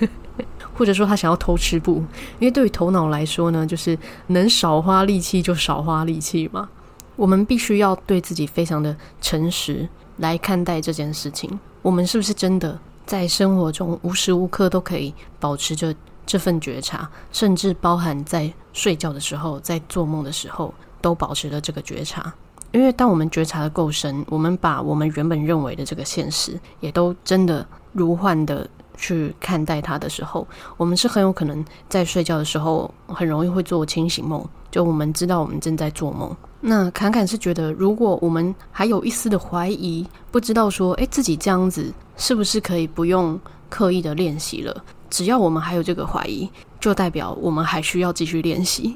[0.77, 2.03] 或者说他想要偷吃布？
[2.39, 6.67] 因为对于头脑来说呢，就是能少花力气就少花力气嘛。
[7.15, 9.87] 我们必须要对自己非常的诚实。
[10.21, 15.93] 来看待这件事情，我们是不是真的在生活中无时无刻都可以保持着
[16.27, 22.31] 这份觉察，甚至包含在睡觉的时候、在做梦的时候都保持着这个觉察？
[22.71, 36.33] 因为当我们觉察的够深，我们把我们原本认为的这个现实，也都真的如幻的去看待它的时候，我们是很有可能在睡觉的时候很容易会做清醒梦，就我们知道我们正在做梦。
[36.61, 44.83] 那侃侃是觉得，如果我们还有一丝的怀疑，不知道说，诶，自己这样子是不是可以不用刻意的练习了？
[45.09, 46.47] 只要我们还有这个怀疑，
[46.79, 48.95] 就代表我们还需要继续练习，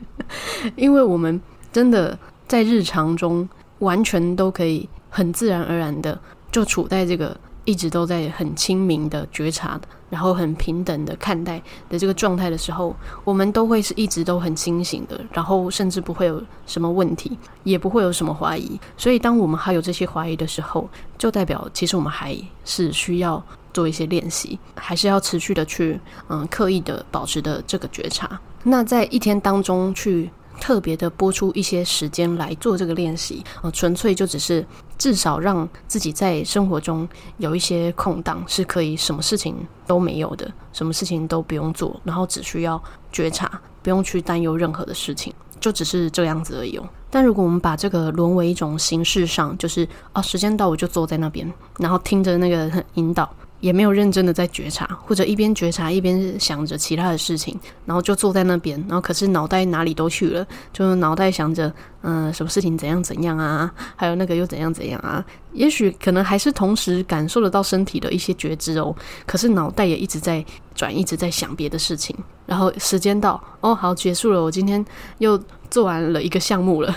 [0.76, 1.40] 因为我们
[1.72, 6.20] 真的在日常中完全都可以很自然而然的
[6.52, 7.36] 就处在这个。
[7.70, 18.78] 一直都在很清明的觉察，然后很平等的看待的这个状态的时候，我们都会是一直都很清醒的，然后甚至不会有什么问题，也不会有什么怀疑。
[18.96, 23.40] 所以，当我们还有这些怀疑的时候，就代表其实我们还是需要
[23.72, 28.40] 做一些练习，还是要持续的去嗯刻意的保持的这个觉察。
[28.64, 30.28] 那在一天当中去。
[30.60, 34.62] 特别的拨出一些时间来做这个练习，呃，纯粹就只是
[35.00, 37.08] 至少让自己在生活中
[37.38, 42.78] 有一些空档，是可以什么事情都没有的，什么事情都不用做，然后只需要
[43.10, 46.86] 觉察，不用去担忧任何的事情，就只是这样子而已哦。
[47.08, 53.26] 但如果我们把这个沦为一种形式上，就是哦，时间到我就坐在那边，然后听着那个引导。
[53.60, 61.70] 也没有认真的在觉察，或者一边觉察一边想着其他的事情，然后就坐在那边，然后可是脑袋哪里都去了，就脑袋想着，
[62.02, 68.94] 嗯、什么事情怎样怎样啊，还有那个又怎样怎样啊，也许可能还是同时感受得到身体的一些觉知哦，
[69.26, 74.84] 可是脑袋也一直在转，一直在想别的事情，然后时间到，哦，好，结束了，我今天
[75.18, 75.40] 又。
[75.70, 76.92] 做完了一个项目了，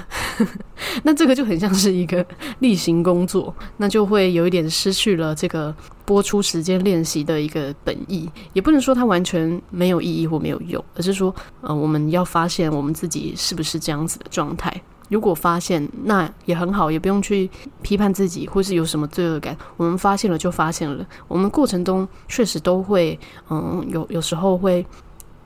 [1.05, 2.25] 那这个就很像是一个
[2.57, 5.71] 例行工作，那就会有一点失去了这个
[6.05, 14.75] 播出时间练习的一个本意，也不能说它完全没有意义或没有用，而是说，呃，我们要发现我们自己是不是这样子的状态。
[15.09, 17.49] 如果发现，那也很好，也不用去
[17.81, 19.55] 批判自己，或是有什么罪恶感。
[19.77, 24.85] 我们发现了就发现了，我们过程中确实都会，嗯，有有时候会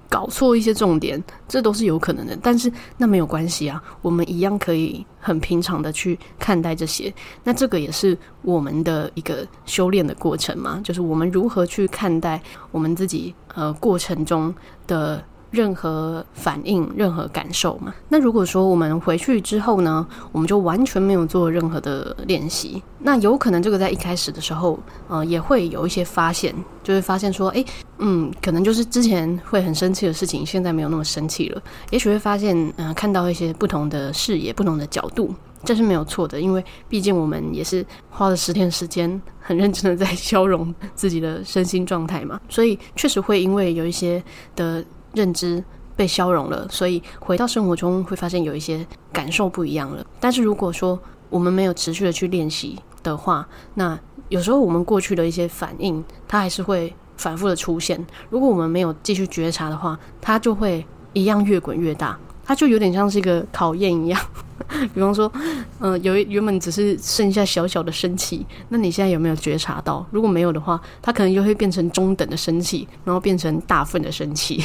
[0.10, 2.38] 搞错一些重点，这都是有可能的。
[2.42, 7.14] 但是那没有关系啊，我们一样可以很平常的去看待这些。
[7.44, 12.42] 那这个也是我们的一个修炼的过程嘛，就是我们如何去看待
[12.72, 14.54] 我们自己呃过程中
[14.88, 15.22] 的。
[15.52, 17.94] 任何反应、任何感受嘛。
[18.10, 27.66] 那如果说我们回去之后呢，我们就完全没有做任何的练习，那有可能这个在一开始的时候，呃，也会有一些发现，就会发现说，诶，
[28.00, 31.62] 嗯，可能就是之前会很生气的事情，现在没有那么生气了。
[31.92, 35.34] 也许会发现，嗯、看到一些不同的视野、不同的角度，
[35.64, 44.22] 这是没有错的，因为毕竟我们也是花了十天时间，很认真的在 消融自己的身心状态嘛，所以确实会因为有一些
[44.56, 44.84] 的。
[45.18, 45.64] 认知
[45.96, 50.06] 被消融了，所以回到生活中会发现有一些感受不一样了。
[50.20, 50.98] 但是如果说
[51.30, 54.00] 我们没有持续的去练习的话，那
[54.30, 58.06] 有时候我们过去的一些反应，它还是会反复的出现。
[58.30, 62.18] 如果我们没有继续觉察的话，它就会一样越滚越大。
[62.46, 64.22] 它就有点像是一个考验一样。
[64.94, 65.30] 比方说，
[65.80, 70.06] 嗯、有原本只是剩下小小的生气，那你现在有没有觉察到？
[70.12, 74.64] 如果没有的话，它可能就会变成中等的生气，然后变成大份的生气。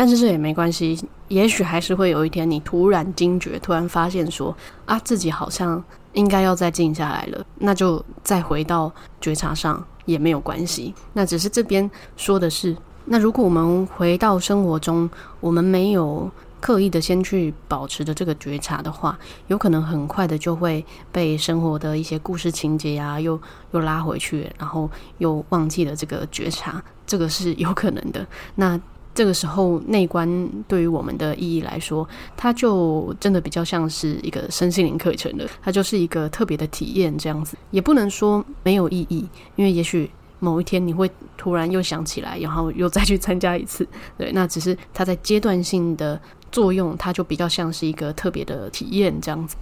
[0.00, 5.84] 但是这也没关系，也许还是会有一天你突然惊觉，突然发现说啊，自己好像
[6.14, 10.94] 应该要再静下来了，那就再回到觉察上也没有关系。
[11.12, 16.30] 那只是这边说的是，那如果我们回到生活中，我们没有。
[16.62, 28.26] 刻意的先去保持着这个觉察的话，有可能很快的就会被生活的一些故事情节啊，又又拉回去，然后又忘记了这个觉察，这个是有可能的。
[28.56, 28.78] 那
[29.14, 40.10] 这个时候内观对于我们的意义来说，它就真的比较像是一个身心灵课程了，它就是一个特别的体验这样子，也不能说没有意义，因为也许。
[40.42, 46.18] 某一天你会突然又想起来，然后又再去参加一次，对，那只是它在阶段性的
[46.50, 49.54] 作用，它就比较像是一个特别的体验这样子。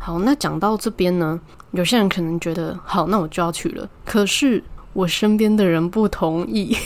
[0.00, 4.60] 好，那讲到这边呢，有些人可能觉得，好，那我就要去了，可是
[4.94, 6.76] 我身边的人不同意，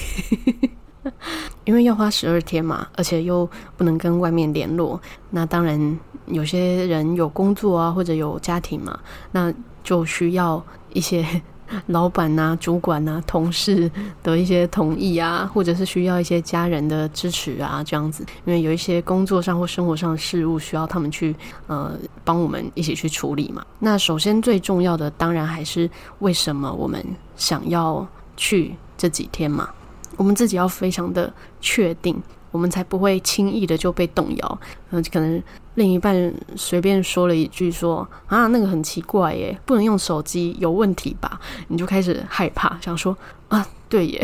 [1.64, 8.98] 因为要花十二天嘛，而且又不能跟外面联络，那当然有些人有工作啊，或者有家庭嘛，
[9.32, 10.62] 那就需要
[10.92, 11.26] 一些。
[11.86, 13.90] 老板呐、主管呐、同事
[14.22, 21.34] 的一些同意啊，或者是需要一些家人的支持啊，这样子，因为有一些工作上或生活上的事务需要他们去
[21.68, 21.92] 呃
[22.24, 23.64] 帮我们一起去处理嘛。
[23.78, 25.88] 那首先最重要的，当然还是
[26.18, 27.02] 为什么我们
[27.36, 29.70] 想要去这几天嘛，
[30.16, 32.20] 我们自己要非常的确定。
[32.50, 34.60] 我们才不会轻易的就被动摇。
[34.90, 35.42] 嗯，可能
[35.76, 41.40] 另一半随便说了一句说啊，那个很奇怪耶，不能用手机，有问题吧？
[41.68, 43.16] 你就开始害怕，想说
[43.48, 44.22] 啊，对耶。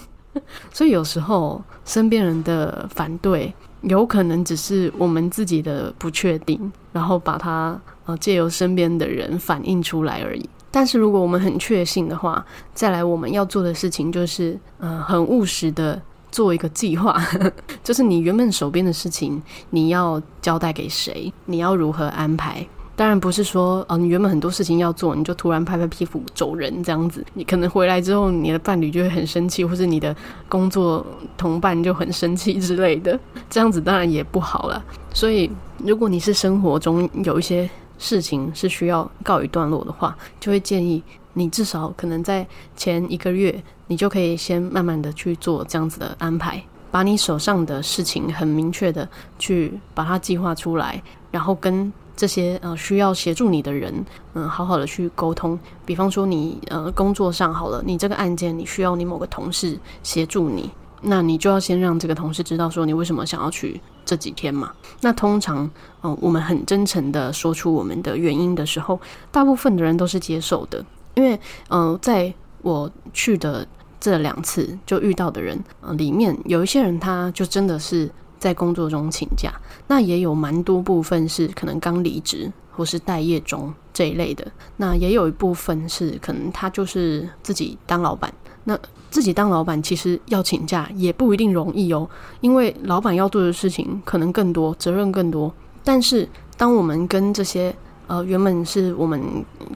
[0.72, 3.52] 所以有时候身边人的反对，
[3.82, 10.48] 有可能只是我们自己的不确定，然后把它呃借由身边的人反映出来而已。
[10.70, 16.00] 但是如果我们很确信的话，再来我们要做的事情就是呃很务实的。
[16.32, 17.20] 做一个计划，
[17.82, 21.32] 就是你原本手边的事情，你要交代给谁？
[21.46, 22.64] 你要如何安排？
[22.94, 27.26] 当然不是说哦，你原本很多事情要做，你就突然拍拍屁股走人这样子。
[27.34, 30.14] 你可能回来之后，你的伴侣就会很生气，或是你的
[30.48, 31.04] 工作
[31.36, 33.18] 同伴就很生气之类的。
[33.48, 34.80] 这样子当然也不好了。
[35.12, 37.68] 所以，如果你是生活中有一些
[38.00, 41.00] 事情是需要告一段落的话，就会建议
[41.34, 43.62] 你至少可能在前一个月。
[43.90, 53.92] 你就可以先慢慢的去做这样子的安排，把你手上的事情很明确的去把它计划出来，然后跟这些呃需要协助你的人，
[54.34, 55.58] 嗯，好好的去沟通。
[55.84, 60.70] 比方说你呃工作上好了，你这个案件你需要你某个同事协助你，
[61.02, 64.72] 那你就要先让这个同事知道说你为什么想要去 这几天嘛。
[65.02, 65.70] 那通常
[66.02, 71.34] 嗯、我们很真诚的说出我们的原因的时候，大部分的人都是接受的，因为
[71.68, 73.66] 嗯、呃，在我去的。
[74.02, 79.52] 这两次就遇到的人，呃，里面有一些人，他就真的是在工作中请假，
[79.88, 88.32] 那也有蛮多部分是可能刚离职或是待业中这一类的，那也有一部分是可能他就是自己当老板，
[88.64, 88.78] 那
[89.10, 92.08] 自己当老板其实要请假也不一定容易哦，
[92.40, 95.52] 因为老板要做的事情可能更多，责任更多，
[95.82, 97.74] 但是当我们跟这些
[98.06, 99.20] 呃原本是我们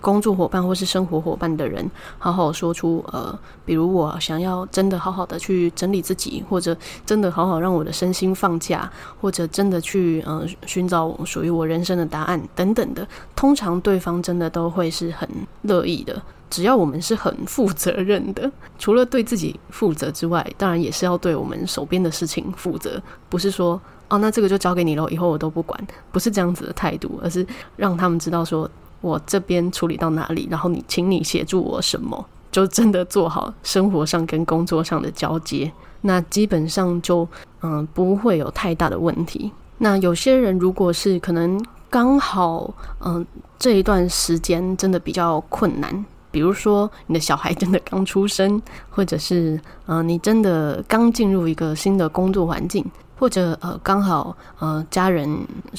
[0.00, 6.76] 工作伙伴或是生活伙伴的人，好好说出呃，比如我想要真的好好的去整理自己，或者
[7.06, 15.28] 真的好好让我的身心放假，或者真的去呃寻找属于我人生的答案等等的，通常对方真的都会是很
[15.62, 16.22] 乐意的。
[16.50, 23.02] 只要我们是很负责任的， 除了对自己负责之外，当然也是要对我们手边的事情负责。
[23.28, 25.78] 不是说哦，那这个就交给你了，以后我都不管，
[26.12, 27.44] 不是这样子的态度，而是
[27.76, 28.70] 让他们知道说
[29.00, 35.72] 我这边处理到哪里，然后你请你协助我什么，就真的做好生活上跟工作上的交接，
[36.02, 37.26] 那基本上就
[37.62, 39.50] 嗯不会有太大的问题。
[39.78, 43.26] 那有些人如果是可能刚好嗯
[43.58, 46.04] 这一段时间真的比较困难。
[46.34, 48.60] 比如说，你的小孩真的刚出生，
[48.90, 52.84] 或者是呃，你真的刚进入一个新的工作环境，
[53.16, 55.28] 或者呃，刚好呃，家人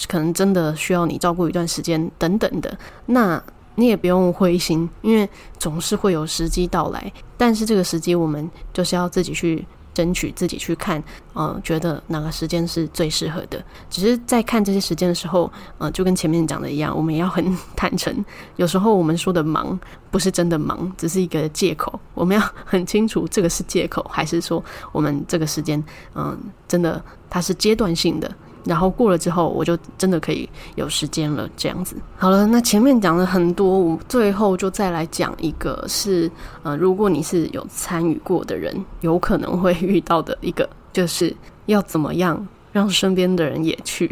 [0.08, 3.44] 可能真的需要你照顾一段时间等等的，那
[3.76, 5.30] 你也不用灰心，因为
[5.60, 7.12] 总是会有时机到来。
[7.36, 9.66] 但是这个时机，我们就是要自己去。
[9.96, 13.64] 争取自己去看，呃，觉得哪个时间是最适合的。
[13.90, 18.14] 只是在看这些时间的时候，呃，就跟前面讲的一样，我们也要很坦诚。
[18.58, 19.80] 有时候我们说的忙，
[20.12, 22.00] 不是真的忙，只是一个借口。
[22.14, 25.82] 我们要很清楚，这个是借口，还是说我们这个时间，
[26.14, 26.38] 嗯、
[26.68, 28.30] 真的它是阶段性的。
[28.66, 31.48] 然后过了之后，我就真的可以有时间了。
[31.56, 36.30] 这样子，好了，那前面讲了很多，我最后就再来讲一个是，
[36.64, 41.34] 呃，如果你是有参与过的人，有可能会遇到的一个，就是
[41.68, 44.10] 要怎么样让身边的人也去。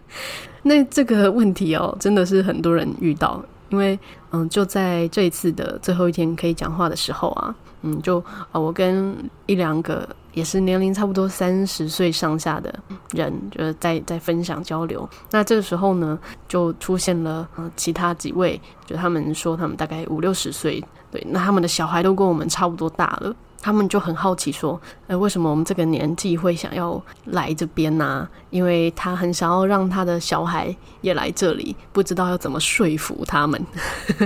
[0.62, 3.98] 那这个问题哦，真的是很多人遇到，因为
[4.30, 8.18] 嗯，就在这一次的最后一天可以讲话的时候啊，嗯，就
[8.52, 9.16] 啊，我跟
[9.46, 10.06] 一两个。
[10.36, 12.72] 也是年龄差不多三十岁上下的
[13.12, 15.08] 人，就是在在分享交流。
[15.30, 28.28] 那这个时候呢，就出现了呃其他几位，就他们说他们大概五六十岁，对，那他们的小孩都跟我们差不多大了，他们就很好奇说，呃，为什么我们这个年纪会想要来这边呢？
[28.50, 33.66] 因为他很想要让他的小孩也来这里，不知道要怎么说服他们。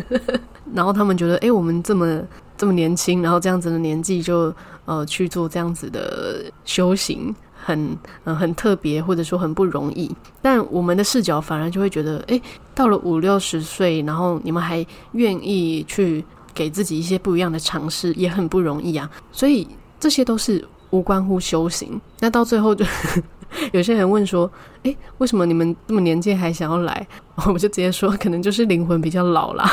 [0.75, 2.21] 然后他们觉得，哎，我们这么
[2.61, 4.55] 这么年轻，然后这样子的年纪就。
[4.87, 10.11] 呃，去做这样子的修行，很呃很特别，或者说很不容易。
[10.43, 12.43] 但我们的视角反而就会觉得，诶，
[12.75, 19.09] 到了五六十岁，然后你们还愿意去给自己一些不一样的尝试，也很不容易啊。
[19.31, 19.69] 所以
[20.01, 22.01] 这些都是无关乎修行。
[22.19, 22.85] 那到最后就
[23.73, 24.51] 有些人问说，
[24.83, 27.07] 诶，为什么你们这么年轻还想要来？
[27.47, 29.71] 我就直接说，可能就是灵魂比较老啦。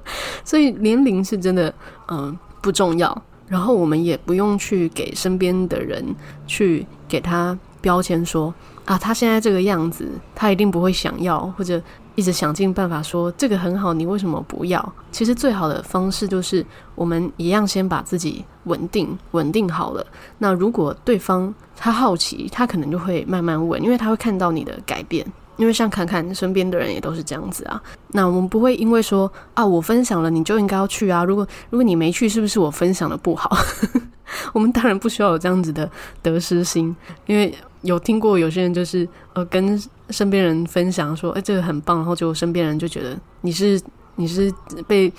[0.44, 1.72] 所以年龄是真的，
[2.08, 3.22] 嗯、不重要。
[3.48, 6.02] 然后我们也不用去给身边的人
[6.46, 8.54] 去给他标签说
[8.86, 11.80] 啊，他现在这个样子，他一定不会想要，或者
[12.14, 14.92] 一直想尽办法说这个很好，你为什么不要？
[15.10, 16.64] 其实最好的方式就是
[16.94, 20.06] 我们一样先把自己稳定稳定好了。
[20.38, 25.26] 那如果对方他好奇，他可能就会慢慢问，因为他会看到你的改变。
[25.62, 33.56] 因为像侃侃身边的人也都是这样子啊，那我们不会因为说啊，我分享了你就应该要去啊，如果如果你没去，是不是我分享的不好？
[34.52, 35.88] 我们当然不需要有这样子的
[36.20, 36.96] 得失心，
[37.26, 43.80] 因为有听过有些人就是呃跟身边人分享说，哎，这个很棒，然后就身边人就觉得你是
[44.16, 44.52] 你是
[44.88, 45.12] 被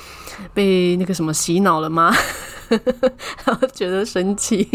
[0.53, 2.13] 被那个什么洗脑了吗？
[3.45, 4.67] 然后觉得生气。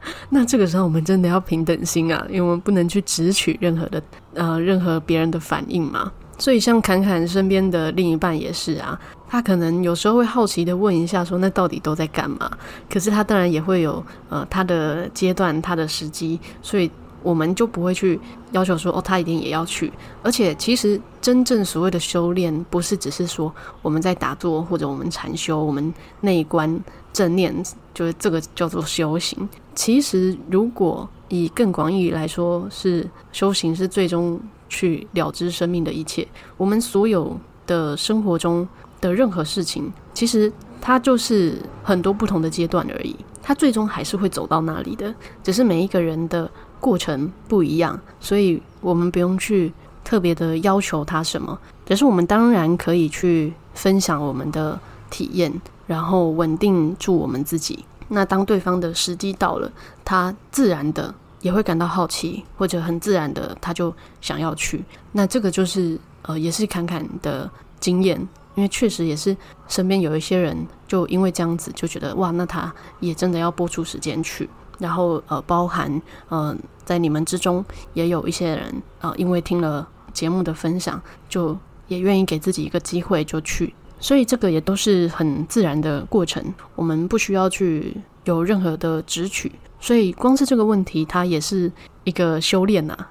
[0.30, 4.02] 那这个时候我们真的要平等心啊，因为我们不能去直取任何的
[4.34, 6.10] 呃任何别人的反应嘛。
[6.40, 8.96] 所以像侃侃身边的另一半也是啊，
[9.28, 12.48] 他可能有时候会好奇的问一下说，那到底都在干嘛？
[12.88, 16.88] 可是他当然也会有呃他的阶段、他的时机，所以
[17.24, 18.20] 我们就不会去
[18.52, 19.92] 要求说哦，他一定也要去。
[20.22, 26.80] 而且其实真正所谓的修炼，不是只是说我们在打坐或者我们禅修，我们内观
[27.12, 27.52] 正念，
[27.92, 29.48] 就是这个叫做修行。
[29.78, 36.26] 其实，如果以更广义来说，是修行是最终去了知生命的一切。
[36.56, 38.66] 我们所有的生活中
[39.00, 43.14] 的任何事情，其实它就是很多不同的阶段而已。
[43.40, 45.14] 它最终还是会走到那里的，
[45.44, 46.50] 只是每一个人的
[46.80, 49.72] 过程不一样，所以我们不用去
[50.02, 51.56] 特别的要求他什么。
[51.86, 54.76] 只是我们当然可以去分享我们的
[55.08, 55.52] 体验，
[55.86, 57.84] 然后稳定住我们自己。
[58.08, 59.70] 那当对方的时机到了，
[60.04, 64.84] 他自然的也会感到好奇，或者很自然的他就想要去。
[65.12, 68.18] 那这个就是呃，也是侃侃的经验，
[68.54, 69.36] 因为确实也是
[69.68, 74.48] 身边有一些人就因为这样子就觉得哇，那他也真的要拨出时间去。
[74.78, 83.74] 然后呃，包含呃，在你们之中也有一些人呃，因为听了节目的分享，就也愿意给自己一个机会就去。
[84.00, 86.42] 所以这个也都是很自然的过程，
[86.74, 89.50] 我们不需要去有任何的执取。
[89.80, 91.70] 所以光是这个问题，它也是
[92.04, 93.10] 一个修炼呐、啊。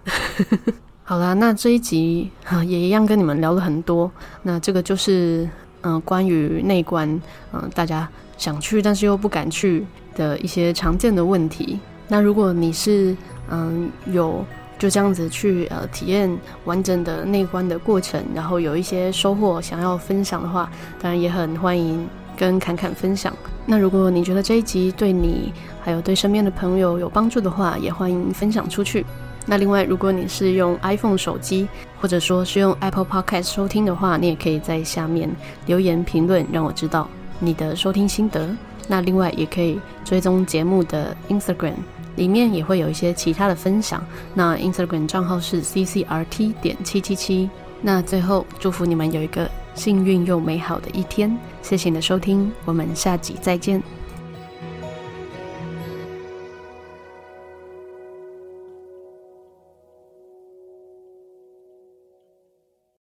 [1.03, 4.11] 好啦，那这一集哈也一样跟你们聊了很多。
[4.43, 5.47] 那这个就是
[5.81, 7.09] 嗯、呃，关于内观，
[7.53, 8.07] 嗯、呃，大家
[8.37, 9.85] 想去但是又不敢去
[10.15, 11.79] 的一些常见的问题。
[12.09, 13.15] 那如果你是
[13.49, 14.45] 嗯、呃、有
[14.77, 16.29] 就这样子去呃体验
[16.65, 20.69] 完整的内观的过程，然后有一些收获想要分享的话，
[20.99, 22.07] 当然也很欢迎
[22.37, 23.33] 跟侃侃分享。
[23.65, 25.51] 那如果你觉得这一集对你
[25.81, 29.05] 还有对身边的朋友有帮助的话，也欢迎分享出去。
[29.45, 31.67] 那另外，如果你是用 iPhone 手机，
[32.01, 35.29] 或者说是用 Apple Podcast 收听的话，你也可以在下面
[35.65, 37.07] 留言评论，让我知道
[37.39, 38.49] 你的收听心得。
[38.89, 41.75] 那另外，也可以追踪节目的 Instagram，
[42.17, 44.05] 里面也会有一些其他的分享。
[44.33, 47.49] 那 Instagram 账号是 CCRT 点七七七。
[47.81, 51.37] 那最后，祝福你们有一个幸运又美好的一天。
[51.61, 53.96] 谢谢你的收听，我们下集再见。